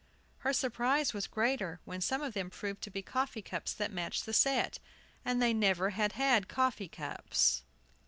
[0.39, 4.25] Her surprise was greater when some of them proved to be coffee cups that matched
[4.25, 4.79] the set!
[5.23, 7.61] And they never had had coffee cups.